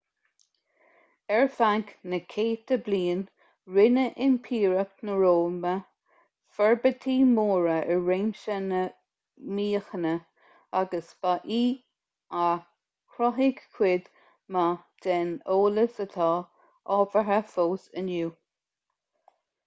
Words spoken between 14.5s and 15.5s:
mhaith den